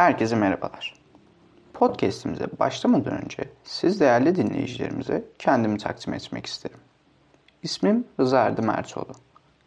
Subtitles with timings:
[0.00, 0.94] Herkese merhabalar.
[1.74, 6.76] Podcast'imize başlamadan önce siz değerli dinleyicilerimize kendimi takdim etmek isterim.
[7.62, 9.12] İsmim Rıza Erdi Mertoğlu.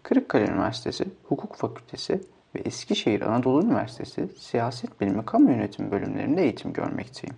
[0.03, 2.21] Kırıkkale Üniversitesi Hukuk Fakültesi
[2.55, 7.35] ve Eskişehir Anadolu Üniversitesi Siyaset Bilimi Kamu Yönetimi bölümlerinde eğitim görmekteyim.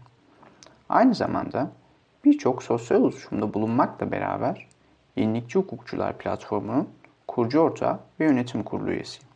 [0.90, 1.72] Aynı zamanda
[2.26, 4.68] birçok sosyal oluşumda bulunmakla beraber
[5.16, 6.90] Yenilikçi Hukukçular Platformu'nun
[7.28, 9.28] kurucu ortağı ve yönetim kurulu üyesiyim.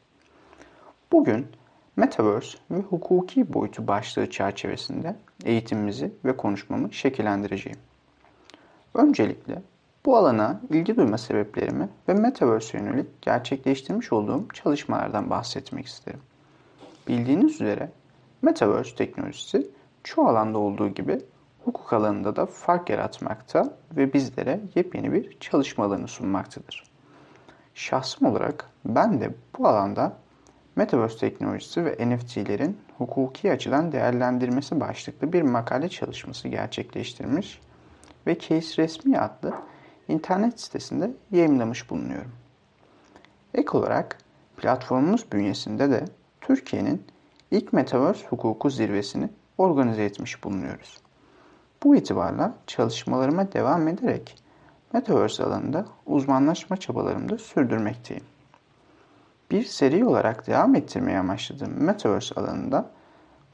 [1.12, 1.59] Bugün
[1.99, 7.80] Metaverse ve hukuki boyutu başlığı çerçevesinde eğitimimizi ve konuşmamı şekillendireceğim.
[8.94, 9.62] Öncelikle
[10.05, 16.20] bu alana ilgi duyma sebeplerimi ve Metaverse yönelik gerçekleştirmiş olduğum çalışmalardan bahsetmek isterim.
[17.07, 17.91] Bildiğiniz üzere
[18.41, 19.68] Metaverse teknolojisi
[20.04, 21.21] çoğu alanda olduğu gibi
[21.66, 26.84] hukuk alanında da fark yaratmakta ve bizlere yepyeni bir çalışma alanı sunmaktadır.
[27.73, 30.13] Şahsım olarak ben de bu alanda
[30.80, 37.62] Metaverse teknolojisi ve NFT'lerin hukuki açıdan değerlendirmesi başlıklı bir makale çalışması gerçekleştirmiş
[38.27, 39.54] ve Case Resmi adlı
[40.08, 42.32] internet sitesinde yayınlamış bulunuyorum.
[43.54, 44.18] Ek olarak
[44.58, 46.05] platformumuz bünyesinde de
[46.41, 47.04] Türkiye'nin
[47.52, 50.98] ilk Metaverse hukuku zirvesini organize etmiş bulunuyoruz.
[51.84, 54.43] Bu itibarla çalışmalarıma devam ederek
[54.93, 58.24] Metaverse alanında uzmanlaşma çabalarımı da sürdürmekteyim.
[59.52, 62.92] Bir seri olarak devam ettirmeye amaçladığım Metaverse alanında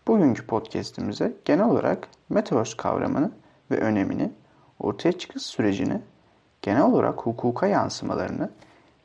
[0.08, 3.32] bugünkü podcast'imize genel olarak Metaverse kavramını
[3.72, 4.32] ve önemini,
[4.80, 6.02] ortaya çıkış sürecini,
[6.62, 8.50] genel olarak hukuka yansımalarını,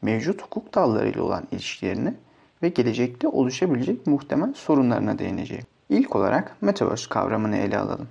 [0.03, 2.15] mevcut hukuk dallarıyla olan ilişkilerini
[2.63, 5.65] ve gelecekte oluşabilecek muhtemel sorunlarına değineceğim.
[5.89, 8.09] İlk olarak Metaverse kavramını ele alalım.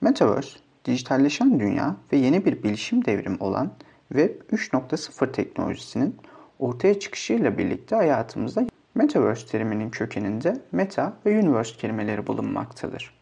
[0.00, 3.70] Metaverse, dijitalleşen dünya ve yeni bir bilişim devrimi olan
[4.08, 6.16] Web 3.0 teknolojisinin
[6.58, 13.14] ortaya çıkışıyla birlikte hayatımızda Metaverse teriminin kökeninde meta ve universe kelimeleri bulunmaktadır.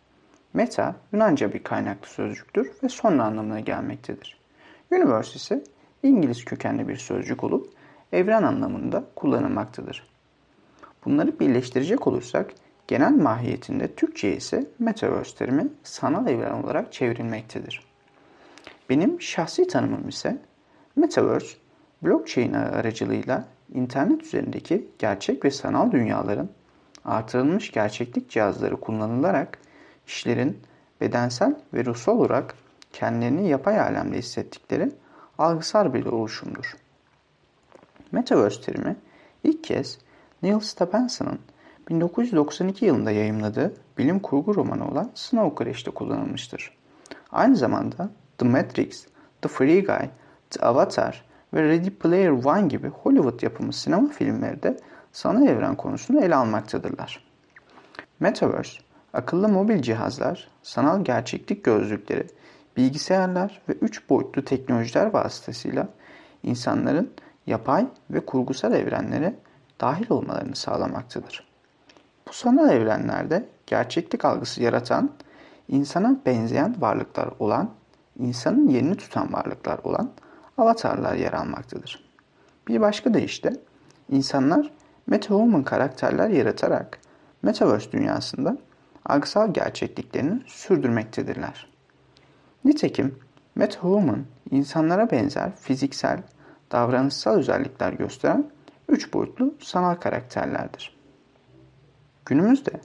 [0.54, 4.38] Meta, Yunanca bir kaynaklı sözcüktür ve son anlamına gelmektedir.
[4.92, 5.64] Universe ise
[6.02, 7.72] İngiliz kökenli bir sözcük olup
[8.12, 10.06] evren anlamında kullanılmaktadır.
[11.04, 12.52] Bunları birleştirecek olursak
[12.88, 17.82] genel mahiyetinde Türkçe ise Metaverse terimi sanal evren olarak çevrilmektedir.
[18.90, 20.38] Benim şahsi tanımım ise
[20.96, 21.56] Metaverse
[22.02, 26.48] Blockchain aracılığıyla internet üzerindeki gerçek ve sanal dünyaların
[27.04, 29.58] artırılmış gerçeklik cihazları kullanılarak
[30.06, 30.58] işlerin
[31.00, 32.54] bedensel ve ruhsal olarak
[32.92, 34.90] kendilerini yapay alemde hissettikleri
[35.38, 36.76] algısal bir oluşumdur.
[38.12, 38.96] Metaverse terimi
[39.44, 39.98] ilk kez
[40.42, 41.38] Neil Stephenson'ın
[41.88, 46.76] 1992 yılında yayımladığı bilim kurgu romanı olan Snow Crash'te kullanılmıştır.
[47.32, 49.06] Aynı zamanda The Matrix,
[49.42, 50.08] The Free Guy,
[50.50, 51.24] The Avatar
[51.54, 54.76] ve Ready Player One gibi Hollywood yapımı sinema filmleri de
[55.12, 57.26] sanal evren konusunu ele almaktadırlar.
[58.20, 58.78] Metaverse,
[59.12, 62.26] akıllı mobil cihazlar, sanal gerçeklik gözlükleri,
[62.76, 65.88] bilgisayarlar ve üç boyutlu teknolojiler vasıtasıyla
[66.42, 67.12] insanların
[67.46, 69.34] yapay ve kurgusal evrenlere
[69.80, 71.46] dahil olmalarını sağlamaktadır.
[72.28, 75.10] Bu sanal evrenlerde gerçeklik algısı yaratan,
[75.68, 77.70] insana benzeyen varlıklar olan,
[78.18, 80.10] insanın yerini tutan varlıklar olan
[80.58, 82.04] avatarlar yer almaktadır.
[82.68, 83.52] Bir başka deyişle
[84.10, 84.70] insanlar
[85.06, 86.98] MetaHuman karakterler yaratarak
[87.42, 88.58] Metaverse dünyasında
[89.04, 91.66] algısal gerçekliklerini sürdürmektedirler.
[92.64, 93.18] Nitekim
[93.54, 96.22] MetaHuman insanlara benzer fiziksel,
[96.72, 98.50] davranışsal özellikler gösteren
[98.88, 100.96] üç boyutlu sanal karakterlerdir.
[102.24, 102.80] Günümüzde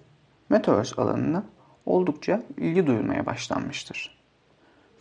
[0.50, 1.44] Metaverse alanına
[1.86, 4.21] oldukça ilgi duyulmaya başlanmıştır.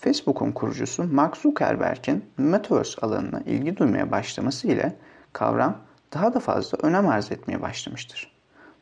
[0.00, 4.97] Facebook'un kurucusu Mark Zuckerberg'in Metaverse alanına ilgi duymaya başlaması ile
[5.33, 5.78] kavram
[6.15, 8.33] daha da fazla önem arz etmeye başlamıştır.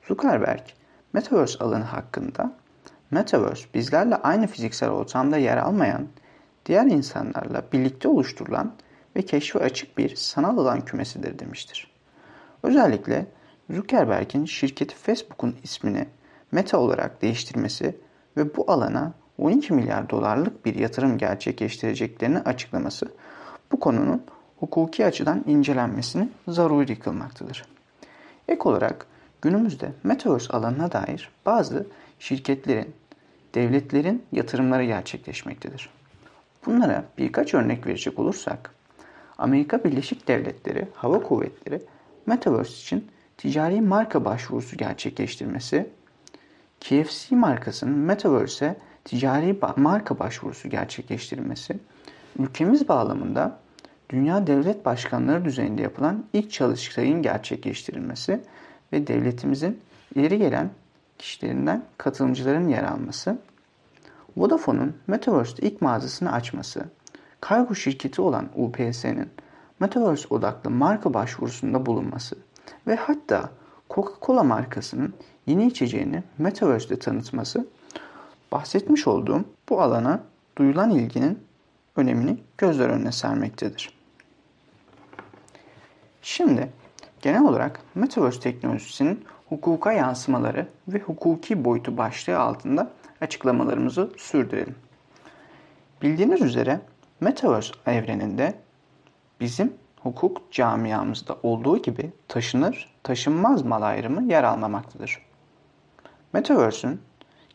[0.08, 0.60] Zuckerberg,
[1.12, 2.52] Metaverse alanı hakkında
[3.10, 6.08] Metaverse bizlerle aynı fiziksel ortamda yer almayan,
[6.66, 8.74] diğer insanlarla birlikte oluşturulan
[9.16, 11.90] ve keşfe açık bir sanal alan kümesidir demiştir.
[12.62, 13.26] Özellikle
[13.70, 16.06] Zuckerberg'in şirketi Facebook'un ismini
[16.52, 17.96] Meta olarak değiştirmesi
[18.36, 23.08] ve bu alana 12 milyar dolarlık bir yatırım gerçekleştireceklerini açıklaması
[23.72, 24.22] bu konunun
[24.56, 27.64] hukuki açıdan incelenmesini zaruri kılmaktadır.
[28.48, 29.06] Ek olarak
[29.42, 31.86] günümüzde Metaverse alanına dair bazı
[32.18, 32.94] şirketlerin,
[33.54, 35.90] devletlerin yatırımları gerçekleşmektedir.
[36.66, 38.74] Bunlara birkaç örnek verecek olursak,
[39.38, 41.82] Amerika Birleşik Devletleri Hava Kuvvetleri
[42.26, 45.90] Metaverse için ticari marka başvurusu gerçekleştirmesi,
[46.80, 48.76] KFC markasının Metaverse'e
[49.08, 51.78] ticari marka başvurusu gerçekleştirilmesi,
[52.38, 53.58] ülkemiz bağlamında
[54.10, 58.40] dünya devlet başkanları düzeyinde yapılan ilk çalıştayın gerçekleştirilmesi
[58.92, 59.80] ve devletimizin
[60.14, 60.70] ileri gelen
[61.18, 63.38] kişilerinden katılımcıların yer alması,
[64.36, 66.84] Vodafone'un Metaverse'de ilk mağazasını açması,
[67.40, 69.28] kargo şirketi olan UPS'nin
[69.80, 72.36] Metaverse odaklı marka başvurusunda bulunması
[72.86, 73.50] ve hatta
[73.90, 75.14] Coca-Cola markasının
[75.46, 77.66] yeni içeceğini Metaverse'de tanıtması
[78.52, 80.20] bahsetmiş olduğum bu alana
[80.58, 81.44] duyulan ilginin
[81.96, 83.98] önemini gözler önüne sermektedir.
[86.22, 86.72] Şimdi
[87.20, 92.90] genel olarak Metaverse teknolojisinin hukuka yansımaları ve hukuki boyutu başlığı altında
[93.20, 94.74] açıklamalarımızı sürdürelim.
[96.02, 96.80] Bildiğiniz üzere
[97.20, 98.54] Metaverse evreninde
[99.40, 105.22] bizim hukuk camiamızda olduğu gibi taşınır, taşınmaz mal ayrımı yer almamaktadır.
[106.32, 107.00] Metaverse'ün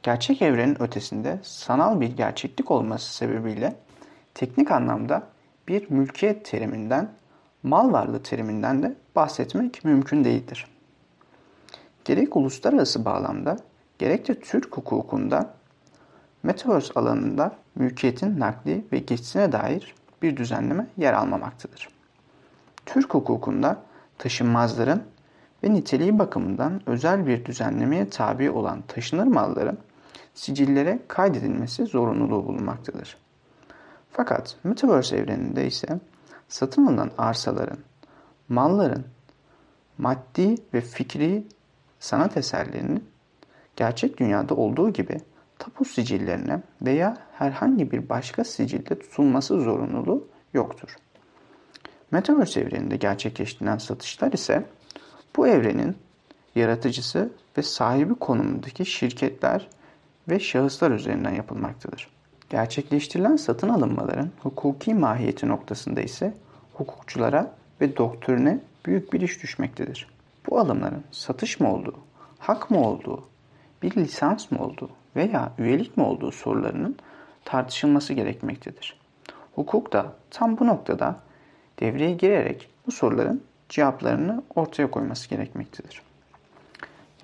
[0.03, 3.75] gerçek evrenin ötesinde sanal bir gerçeklik olması sebebiyle
[4.33, 5.27] teknik anlamda
[5.67, 7.09] bir mülkiyet teriminden,
[7.63, 10.67] mal varlığı teriminden de bahsetmek mümkün değildir.
[12.05, 13.57] Gerek uluslararası bağlamda
[13.99, 15.53] gerek de Türk hukukunda
[16.43, 21.89] Metaverse alanında mülkiyetin nakli ve geçişine dair bir düzenleme yer almamaktadır.
[22.85, 23.81] Türk hukukunda
[24.17, 25.03] taşınmazların
[25.63, 29.77] ve niteliği bakımından özel bir düzenlemeye tabi olan taşınır malların
[30.33, 33.17] sicillere kaydedilmesi zorunluluğu bulunmaktadır.
[34.11, 35.99] Fakat Metaverse evreninde ise
[36.47, 37.79] satın alınan arsaların,
[38.49, 39.05] malların
[39.97, 41.47] maddi ve fikri
[41.99, 43.09] sanat eserlerinin
[43.75, 45.17] gerçek dünyada olduğu gibi
[45.59, 50.95] tapu sicillerine veya herhangi bir başka sicilde tutulması zorunluluğu yoktur.
[52.11, 54.65] Metaverse evreninde gerçekleştirilen satışlar ise
[55.35, 55.97] bu evrenin
[56.55, 59.69] yaratıcısı ve sahibi konumundaki şirketler
[60.29, 62.07] ve şahıslar üzerinden yapılmaktadır.
[62.49, 66.33] Gerçekleştirilen satın alınmaların hukuki mahiyeti noktasında ise
[66.73, 70.07] hukukçulara ve doktorine büyük bir iş düşmektedir.
[70.49, 71.99] Bu alımların satış mı olduğu,
[72.39, 73.23] hak mı olduğu,
[73.81, 76.97] bir lisans mı olduğu veya üyelik mi olduğu sorularının
[77.45, 78.99] tartışılması gerekmektedir.
[79.55, 81.19] Hukuk da tam bu noktada
[81.79, 86.01] devreye girerek bu soruların cevaplarını ortaya koyması gerekmektedir.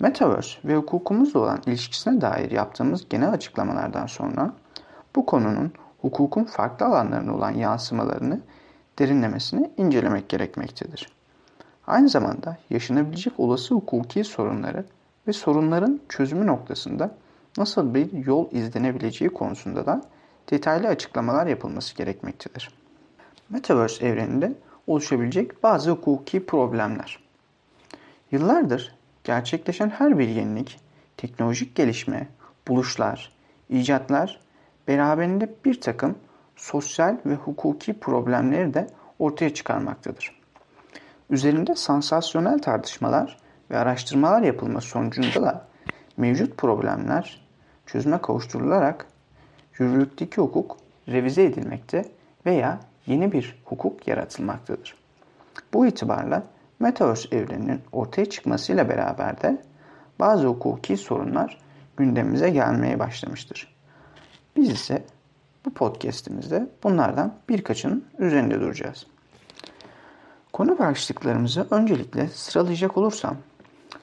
[0.00, 4.52] Metaverse ve hukukumuzla olan ilişkisine dair yaptığımız genel açıklamalardan sonra
[5.16, 8.40] bu konunun hukukun farklı alanlarına olan yansımalarını
[8.98, 11.12] derinlemesine incelemek gerekmektedir.
[11.86, 14.84] Aynı zamanda yaşanabilecek olası hukuki sorunları
[15.26, 17.14] ve sorunların çözümü noktasında
[17.58, 20.02] nasıl bir yol izlenebileceği konusunda da
[20.50, 22.70] detaylı açıklamalar yapılması gerekmektedir.
[23.50, 24.52] Metaverse evreninde
[24.86, 27.18] oluşabilecek bazı hukuki problemler.
[28.32, 30.80] Yıllardır gerçekleşen her bir yenilik,
[31.16, 32.28] teknolojik gelişme,
[32.68, 33.32] buluşlar,
[33.68, 34.40] icatlar
[34.88, 36.18] beraberinde bir takım
[36.56, 38.86] sosyal ve hukuki problemleri de
[39.18, 40.40] ortaya çıkarmaktadır.
[41.30, 43.36] Üzerinde sansasyonel tartışmalar
[43.70, 45.66] ve araştırmalar yapılması sonucunda da
[46.16, 47.46] mevcut problemler
[47.86, 49.06] çözüme kavuşturularak
[49.78, 50.76] yürürlükteki hukuk
[51.08, 52.04] revize edilmekte
[52.46, 54.94] veya yeni bir hukuk yaratılmaktadır.
[55.72, 56.42] Bu itibarla
[56.80, 59.62] Metaverse evreninin ortaya çıkmasıyla beraber de
[60.20, 61.58] bazı hukuki sorunlar
[61.96, 63.74] gündemimize gelmeye başlamıştır.
[64.56, 65.04] Biz ise
[65.64, 69.06] bu podcastimizde bunlardan birkaçının üzerinde duracağız.
[70.52, 73.36] Konu başlıklarımızı öncelikle sıralayacak olursam,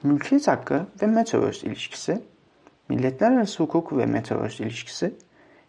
[0.04, 2.22] mülkiyet hakkı ve Metaverse ilişkisi,
[2.90, 5.16] milletler arası hukuk ve Metaverse ilişkisi,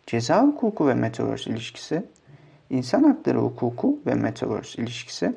[0.07, 2.07] ceza hukuku ve Metaverse ilişkisi,
[2.71, 5.35] insan hakları hukuku ve Metaverse ilişkisi,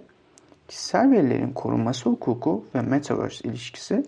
[0.72, 4.04] kişisel verilerin korunması hukuku ve Metaverse ilişkisi,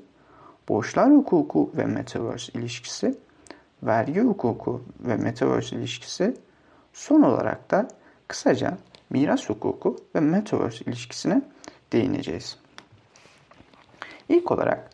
[0.70, 3.18] borçlar hukuku ve Metaverse ilişkisi,
[3.84, 6.38] vergi hukuku ve Metaverse ilişkisi,
[6.94, 7.88] son olarak da
[8.28, 8.78] kısaca
[9.10, 11.42] miras hukuku ve Metaverse ilişkisine
[11.94, 12.58] değineceğiz.
[14.30, 14.90] İlk olarak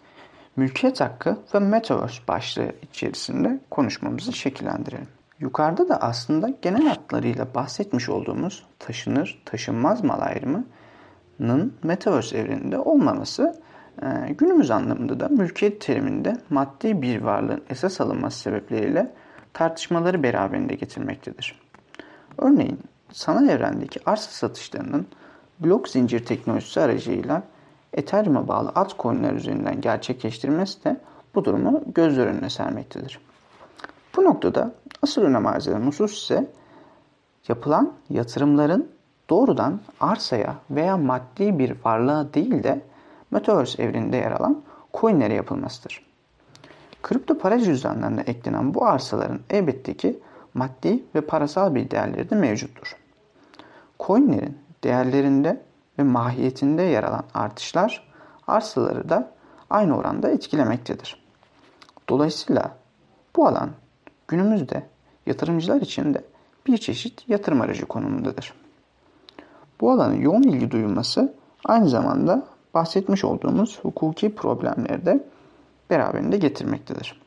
[0.56, 5.08] mülkiyet hakkı ve Metaverse başlığı içerisinde konuşmamızı şekillendirelim.
[5.40, 10.22] Yukarıda da aslında genel hatlarıyla bahsetmiş olduğumuz taşınır, taşınmaz mal
[11.39, 13.62] ayrımının Metaverse evreninde olmaması
[14.01, 19.12] e, günümüz anlamında da mülkiyet teriminde maddi bir varlığın esas alınması sebepleriyle
[19.53, 21.60] tartışmaları beraberinde getirmektedir.
[22.38, 22.79] Örneğin
[23.12, 25.08] sanal evrendeki arsa satışlarının
[25.60, 27.43] blok zincir teknolojisi aracıyla
[27.93, 30.98] Ethereum'a bağlı altcoin'ler üzerinden gerçekleştirilmesi de
[31.36, 33.19] bu durumu gözler önüne sermektedir.
[34.15, 36.48] Bu noktada asıl önem arz eden husus ise
[37.48, 38.99] yapılan yatırımların
[39.29, 42.81] doğrudan arsaya veya maddi bir varlığa değil de
[43.31, 44.62] Metaverse evreninde yer alan
[44.93, 46.05] coinlere yapılmasıdır.
[47.03, 50.19] Kripto para cüzdanlarına eklenen bu arsaların elbette ki
[50.53, 52.95] maddi ve parasal bir değerleri de mevcuttur.
[54.00, 55.62] Coinlerin değerlerinde
[56.00, 58.12] ve mahiyetinde yer alan artışlar
[58.48, 59.31] arsaları da
[59.69, 61.24] aynı oranda etkilemektedir.
[62.09, 62.75] Dolayısıyla
[63.36, 63.69] bu alan
[64.27, 64.83] günümüzde
[65.25, 66.24] yatırımcılar için de
[66.67, 68.59] bir çeşit yatırım aracı konumundadır.
[69.81, 71.33] Bu alanın yoğun ilgi duyulması
[71.65, 75.24] aynı zamanda bahsetmiş olduğumuz hukuki problemleri de
[75.89, 77.21] beraberinde getirmektedir.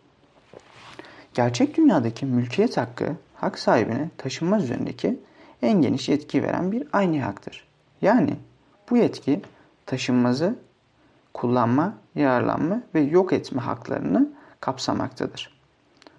[1.35, 5.21] Gerçek dünyadaki mülkiyet hakkı hak sahibine taşınmaz üzerindeki
[5.63, 7.69] en geniş yetki veren bir aynı haktır.
[8.03, 8.37] Yani
[8.91, 9.43] bu yetki
[9.87, 10.55] taşınmazı
[11.35, 15.59] kullanma, yararlanma ve yok etme haklarını kapsamaktadır.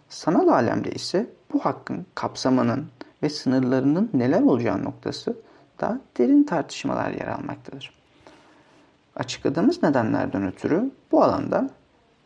[0.09, 2.87] Sanal alemde ise bu hakkın kapsamanın
[3.23, 5.37] ve sınırlarının neler olacağı noktası
[5.81, 7.93] da derin tartışmalar yer almaktadır.
[9.15, 11.69] Açıkladığımız nedenlerden ötürü bu alanda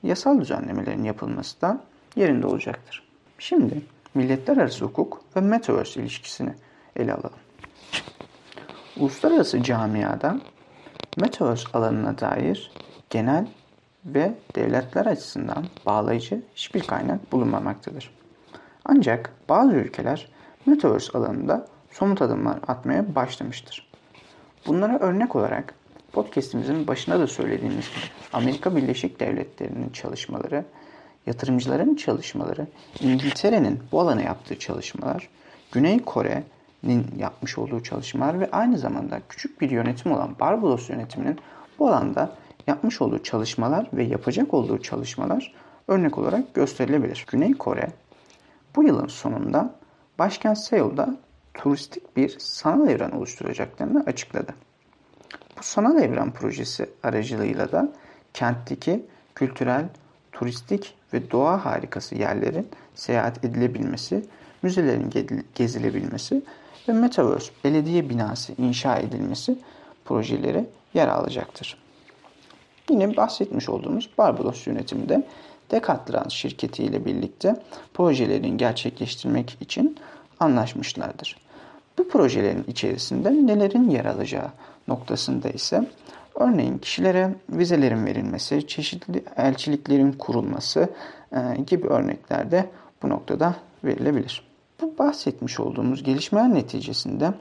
[0.04, 1.82] yasal düzenlemelerin yapılması da
[2.16, 3.08] yerinde olacaktır.
[3.40, 3.82] Şimdi
[4.14, 6.54] milletler arası hukuk ve metaverse ilişkisini
[6.96, 7.40] ele alalım.
[8.98, 10.40] Uluslararası camiada
[11.18, 12.72] metaverse alanına dair
[13.10, 13.48] genel
[14.06, 18.12] ve devletler açısından bağlayıcı hiçbir kaynak bulunmamaktadır.
[18.86, 20.28] Ancak bazı ülkeler
[20.66, 21.68] metaverse alanında
[22.00, 23.88] somut adımlar atmaya başlamıştır.
[24.68, 25.74] Bunlara örnek olarak
[26.12, 30.66] podcastimizin başında da söylediğimiz gibi Amerika Birleşik Devletleri'nin çalışmaları,
[31.28, 32.68] yatırımcıların çalışmaları,
[33.00, 35.30] İngiltere'nin bu alana yaptığı çalışmalar,
[35.72, 41.40] Güney Kore'nin yapmış olduğu çalışmalar ve aynı zamanda küçük bir yönetim olan Barbados yönetiminin
[41.80, 42.36] bu alanda
[42.68, 45.54] yapmış olduğu çalışmalar ve yapacak olduğu çalışmalar
[45.88, 47.26] örnek olarak gösterilebilir.
[47.32, 47.88] Güney Kore
[48.76, 49.76] bu yılın sonunda
[50.20, 51.18] başkent Seul'da
[51.58, 54.54] turistik bir sanal evren oluşturacaklarını açıkladı.
[55.58, 57.94] Bu sanal evren projesi aracılığıyla da
[58.34, 59.86] kentteki kültürel,
[60.32, 64.26] turistik ve doğa harikası yerlerin seyahat edilebilmesi,
[64.62, 65.14] müzelerin
[65.56, 66.42] gezilebilmesi
[66.90, 69.60] ve Metaverse belediye binası inşa edilmesi
[70.06, 71.78] projeleri yer alacaktır.
[72.90, 75.28] Yine bahsetmiş olduğumuz Barbados yönetiminde
[75.72, 77.56] Decathlon şirketi ile birlikte
[77.94, 79.98] projelerin gerçekleştirmek için
[80.40, 81.47] anlaşmışlardır.
[81.98, 84.52] Bu projelerin içerisinde nelerin yer alacağı
[84.88, 85.88] noktasında ise
[86.36, 90.90] örneğin kişilere vizelerin verilmesi, çeşitli elçiliklerin kurulması
[91.32, 92.70] e, gibi örnekler de
[93.04, 94.48] bu noktada verilebilir.
[94.82, 97.34] Bu bahsetmiş olduğumuz gelişmeler neticesinde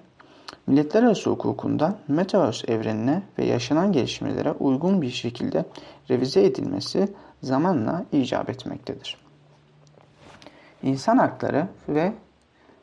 [0.67, 5.65] milletler arası hukukunda Metaverse evrenine ve yaşanan gelişmelere uygun bir şekilde
[6.11, 7.09] revize edilmesi
[7.43, 9.17] zamanla icap etmektedir.
[10.83, 12.13] İnsan hakları ve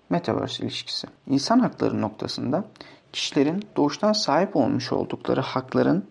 [0.10, 1.08] Metaverse ilişkisi.
[1.28, 2.66] İnsan hakları noktasında
[3.14, 6.06] kişilerin doğuştan sahip olmuş oldukları hakların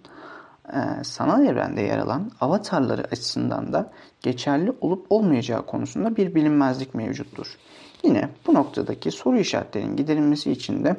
[0.72, 7.58] e, sanal evrende yer alan avatarları açısından da geçerli olup olmayacağı konusunda bir bilinmezlik mevcuttur.
[8.02, 10.96] Yine bu noktadaki soru işaretlerinin giderilmesi için de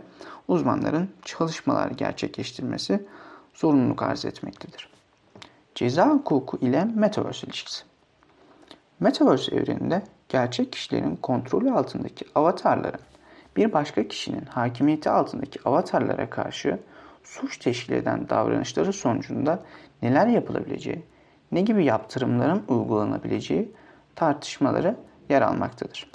[0.47, 3.05] uzmanların çalışmalar gerçekleştirmesi
[3.53, 4.89] zorunluluk arz etmektedir.
[5.75, 7.83] Ceza hukuku ile Metaverse ilişkisi.
[8.99, 12.99] Metaverse evreninde gerçek kişilerin kontrolü altındaki avatarların
[13.55, 16.79] bir başka kişinin hakimiyeti altındaki avatarlara karşı
[17.23, 19.63] suç teşkil eden davranışları sonucunda
[20.01, 21.05] neler yapılabileceği,
[21.51, 23.71] ne gibi yaptırımların uygulanabileceği
[24.15, 24.95] tartışmaları
[25.29, 26.11] yer almaktadır.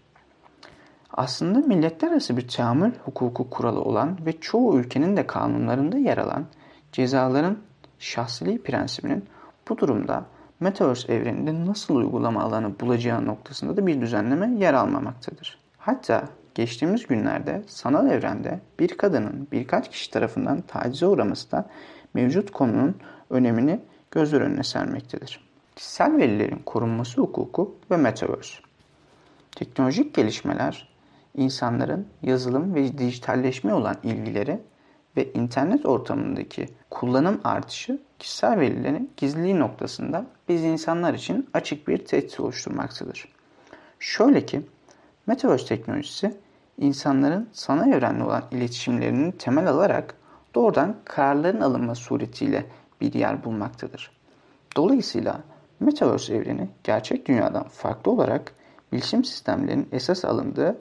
[1.12, 6.46] Aslında milletler arası bir teamül hukuku kuralı olan ve çoğu ülkenin de kanunlarında yer alan
[6.92, 7.58] cezaların
[7.98, 9.24] şahsiliği prensibinin
[9.68, 10.24] bu durumda
[10.60, 15.58] Metaverse evreninde nasıl uygulama alanı bulacağı noktasında da bir düzenleme yer almamaktadır.
[15.78, 21.68] Hatta geçtiğimiz günlerde sanal evrende bir kadının birkaç kişi tarafından tacize uğraması da
[22.14, 22.96] mevcut konunun
[23.30, 25.40] önemini gözler önüne sermektedir.
[25.76, 28.58] Kişisel verilerin korunması hukuku ve Metaverse.
[29.56, 30.88] Teknolojik gelişmeler
[31.36, 34.60] insanların yazılım ve dijitalleşme olan ilgileri
[35.18, 42.40] ve internet ortamındaki kullanım artışı kişisel verilerin gizliliği noktasında biz insanlar için açık bir tehdit
[42.40, 43.28] oluşturmaktadır.
[43.98, 44.62] Şöyle ki
[45.26, 46.36] Metaverse teknolojisi
[46.78, 50.14] insanların sanal evrenle olan iletişimlerini temel alarak
[50.54, 52.66] doğrudan kararların alınma suretiyle
[53.00, 54.10] bir yer bulmaktadır.
[54.76, 55.40] Dolayısıyla
[55.80, 58.52] Metaverse evreni gerçek dünyadan farklı olarak
[58.92, 60.78] bilişim sistemlerinin esas alındığı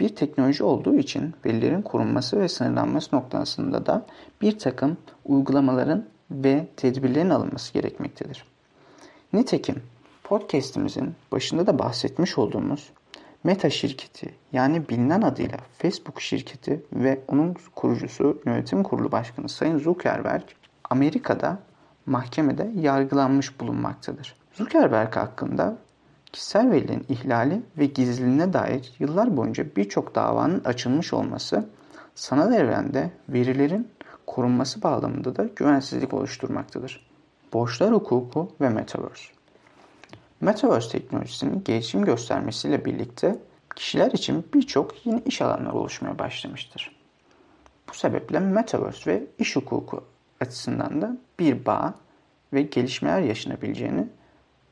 [0.00, 4.06] bir teknoloji olduğu için verilerin korunması ve sınırlanması noktasında da
[4.42, 8.44] bir takım uygulamaların ve tedbirlerin alınması gerekmektedir.
[9.32, 9.82] Nitekim
[10.24, 12.90] podcast'imizin başında da bahsetmiş olduğumuz
[13.44, 20.42] Meta şirketi yani bilinen adıyla Facebook şirketi ve onun kurucusu yönetim kurulu başkanı Sayın Zuckerberg
[20.90, 21.58] Amerika'da
[22.06, 24.36] mahkemede yargılanmış bulunmaktadır.
[24.52, 25.76] Zuckerberg hakkında
[26.34, 31.68] kişisel verilerin ihlali ve gizliliğine dair yıllar boyunca birçok davanın açılmış olması
[32.14, 33.88] sanal evrende verilerin
[34.26, 37.06] korunması bağlamında da güvensizlik oluşturmaktadır.
[37.52, 39.24] Borçlar hukuku ve Metaverse
[40.40, 43.38] Metaverse teknolojisinin gelişim göstermesiyle birlikte
[43.76, 46.96] kişiler için birçok yeni iş alanları oluşmaya başlamıştır.
[47.88, 50.04] Bu sebeple Metaverse ve iş hukuku
[50.40, 51.94] açısından da bir bağ
[52.52, 54.08] ve gelişmeler yaşanabileceğini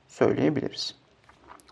[0.09, 1.02] söyleyebiliriz.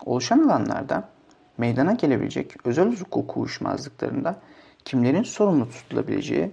[0.05, 1.09] Oluşan alanlarda
[1.57, 4.39] meydana gelebilecek özel hukuk uyuşmazlıklarında
[4.85, 6.51] kimlerin sorumlu tutulabileceği,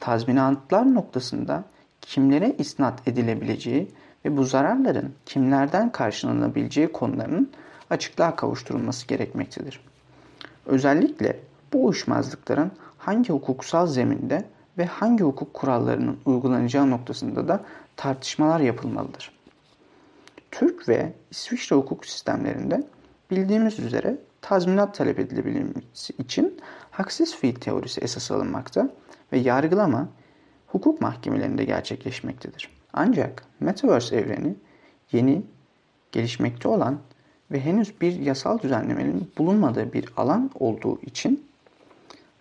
[0.00, 1.64] tazminatlar noktasında
[2.00, 3.90] kimlere isnat edilebileceği
[4.24, 7.50] ve bu zararların kimlerden karşılanabileceği konularının
[7.90, 9.80] açıklığa kavuşturulması gerekmektedir.
[10.66, 11.40] Özellikle
[11.72, 14.44] bu uyuşmazlıkların hangi hukuksal zeminde
[14.78, 17.60] ve hangi hukuk kurallarının uygulanacağı noktasında da
[17.96, 19.33] tartışmalar yapılmalıdır.
[20.54, 22.82] Türk ve İsviçre hukuk sistemlerinde
[23.30, 28.90] bildiğimiz üzere tazminat talep edilebilmesi için haksız fiil teorisi esas alınmakta
[29.32, 30.08] ve yargılama
[30.66, 32.70] hukuk mahkemelerinde gerçekleşmektedir.
[32.92, 34.54] Ancak Metaverse evreni
[35.12, 35.42] yeni,
[36.12, 36.98] gelişmekte olan
[37.50, 41.46] ve henüz bir yasal düzenlemenin bulunmadığı bir alan olduğu için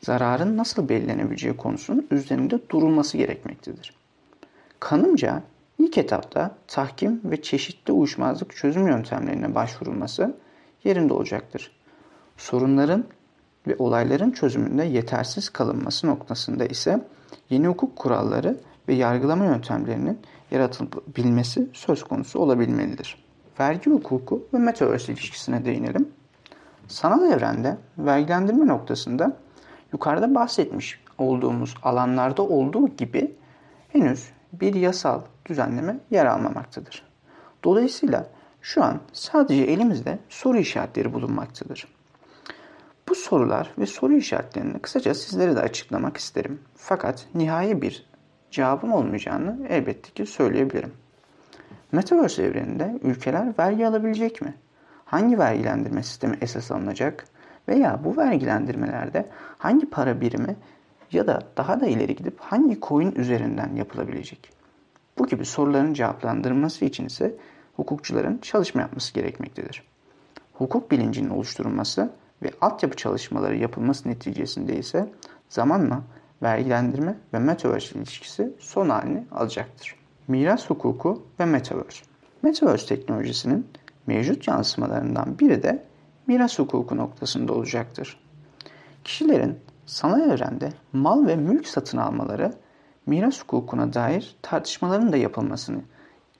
[0.01, 3.93] zararın nasıl belirlenebileceği konusunun üzerinde durulması gerekmektedir.
[4.79, 5.43] Kanımca
[5.83, 10.35] ilk etapta tahkim ve çeşitli uyuşmazlık çözüm yöntemlerine başvurulması
[10.83, 11.71] yerinde olacaktır.
[12.37, 13.03] Sorunların
[13.67, 17.07] ve olayların çözümünde yetersiz kalınması noktasında ise
[17.49, 20.19] yeni hukuk kuralları ve yargılama yöntemlerinin
[20.51, 23.25] yaratılabilmesi söz konusu olabilmelidir.
[23.59, 26.09] Vergi hukuku ve metaverse ilişkisine değinelim.
[26.87, 29.37] Sanal evrende vergilendirme noktasında
[29.93, 33.35] yukarıda bahsetmiş olduğumuz alanlarda olduğu gibi
[33.89, 37.03] henüz bir yasal düzenleme yer almamaktadır.
[37.63, 38.27] Dolayısıyla
[38.61, 41.87] şu an sadece elimizde soru işaretleri bulunmaktadır.
[43.09, 46.61] Bu sorular ve soru işaretlerini kısaca sizlere de açıklamak isterim.
[46.75, 48.05] Fakat nihai bir
[48.51, 50.93] cevabın olmayacağını elbette ki söyleyebilirim.
[51.91, 54.53] Metaverse evreninde ülkeler vergi alabilecek mi?
[55.05, 57.25] Hangi vergilendirme sistemi esas alınacak?
[57.67, 60.55] Veya bu vergilendirmelerde hangi para birimi
[61.13, 64.49] ya da daha da ileri gidip hangi coin üzerinden yapılabilecek?
[65.17, 67.35] Bu gibi soruların cevaplandırılması için ise
[67.75, 69.83] hukukçuların çalışma yapması gerekmektedir.
[70.53, 72.09] Hukuk bilincinin oluşturulması
[72.43, 75.09] ve altyapı çalışmaları yapılması neticesinde ise
[75.49, 76.01] zamanla
[76.43, 79.95] vergilendirme ve metaverse ilişkisi son halini alacaktır.
[80.27, 82.05] Miras hukuku ve metaverse.
[82.41, 83.67] Metaverse teknolojisinin
[84.07, 85.83] mevcut yansımalarından biri de
[86.27, 88.19] miras hukuku noktasında olacaktır.
[89.03, 92.53] Kişilerin sanal evrende mal ve mülk satın almaları
[93.05, 95.81] miras hukukuna dair tartışmaların da yapılmasını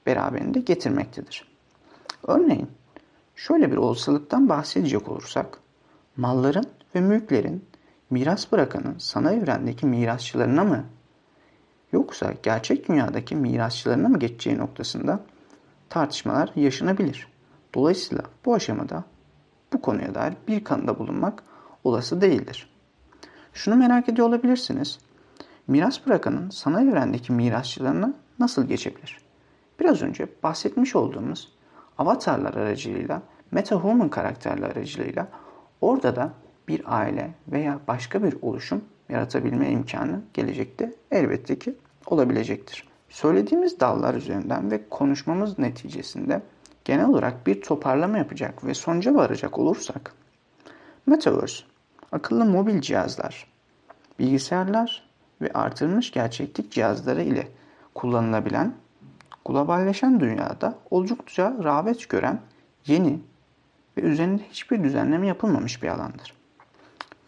[0.06, 1.48] beraberinde getirmektedir.
[2.28, 2.70] Örneğin
[3.36, 5.60] şöyle bir olasılıktan bahsedecek olursak
[6.18, 7.66] malların ve mülklerin
[8.10, 10.86] miras bırakanın sanal evrendeki mirasçılarına mı
[11.92, 15.20] yoksa gerçek dünyadaki mirasçılarına mı geçeceği noktasında
[15.90, 17.28] tartışmalar yaşanabilir.
[17.76, 19.04] Dolayısıyla bu aşamada
[19.74, 21.44] bu konuya dair bir kanıda bulunmak
[21.84, 22.73] olası değildir.
[23.54, 25.00] Şunu merak ediyor olabilirsiniz.
[25.68, 29.18] Miras bırakanın sanal evrendeki mirasçılarına nasıl geçebilir?
[29.80, 31.54] Biraz önce bahsetmiş olduğumuz
[31.98, 35.28] avatarlar aracılığıyla, metahuman karakterler aracılığıyla
[35.82, 36.34] orada da
[36.68, 42.88] bir aile veya başka bir oluşum yaratabilme imkanı gelecekte elbette ki olabilecektir.
[43.10, 46.42] Söylediğimiz dallar üzerinden ve konuşmamız neticesinde
[46.86, 50.14] genel olarak bir toparlama yapacak ve sonuca varacak olursak
[51.06, 51.64] Metaverse,
[52.14, 53.48] akıllı mobil cihazlar,
[54.20, 55.10] bilgisayarlar
[55.42, 57.48] ve artırılmış gerçeklik cihazları ile
[57.96, 58.74] kullanılabilen
[59.46, 62.40] globalleşen dünyada oldukça rağbet gören
[62.88, 63.20] yeni
[63.98, 66.34] ve üzerinde hiçbir düzenleme yapılmamış bir alandır.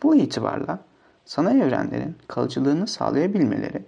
[0.04, 0.80] Bu itibarla
[1.26, 3.86] sanal evrenlerin kalıcılığını sağlayabilmeleri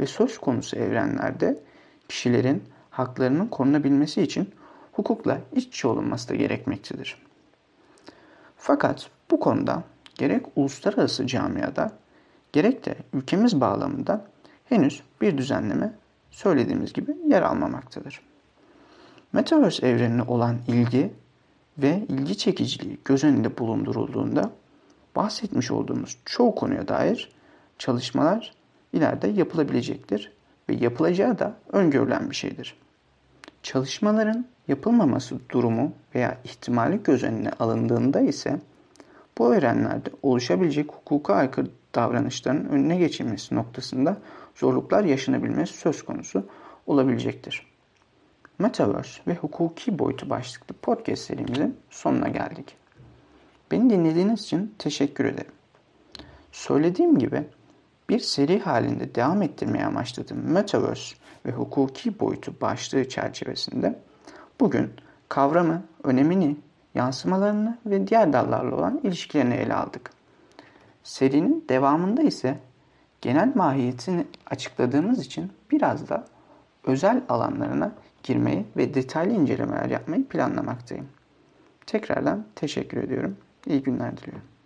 [0.00, 1.60] ve söz konusu evrenlerde
[2.08, 4.50] kişilerin haklarının korunabilmesi için
[4.92, 7.22] hukukla iç içe olunması da gerekmektedir.
[8.56, 9.82] Fakat bu konuda
[10.18, 11.92] gerek uluslararası camiada
[12.52, 14.26] gerek de ülkemiz bağlamında
[14.64, 15.94] henüz bir düzenleme
[16.30, 18.20] söylediğimiz gibi yer almamaktadır.
[19.32, 21.12] Metaverse evrenine olan ilgi
[21.78, 24.50] ve ilgi çekiciliği göz önünde bulundurulduğunda
[25.16, 27.32] bahsetmiş olduğumuz çoğu konuya dair
[27.78, 28.54] çalışmalar
[28.92, 30.32] ileride yapılabilecektir
[30.68, 32.76] ve yapılacağı da öngörülen bir şeydir.
[33.62, 38.60] Çalışmaların yapılmaması durumu veya ihtimali göz önüne alındığında ise
[39.38, 44.16] bu öğrenlerde oluşabilecek hukuka aykırı davranışların önüne geçilmesi noktasında
[44.54, 46.46] zorluklar yaşanabilmesi söz konusu
[46.86, 47.66] olabilecektir.
[48.58, 52.76] Metaverse ve hukuki boyutu başlıklı podcast serimizin sonuna geldik.
[53.70, 55.52] Beni dinlediğiniz için teşekkür ederim.
[56.52, 57.44] Söylediğim gibi
[58.08, 63.98] bir seri halinde devam ettirmeye amaçladığım Metaverse ve hukuki boyutu başlığı çerçevesinde
[64.60, 64.90] bugün
[65.28, 66.56] kavramı, önemini,
[66.98, 70.10] yansımalarını ve diğer dallarla olan ilişkilerini ele aldık.
[71.02, 72.58] Serinin devamında ise
[73.20, 76.24] genel mahiyetini açıkladığımız için biraz da
[76.84, 81.08] özel alanlarına girmeyi ve detaylı incelemeler yapmayı planlamaktayım.
[81.86, 83.36] Tekrardan teşekkür ediyorum.
[83.66, 84.57] İyi günler diliyorum.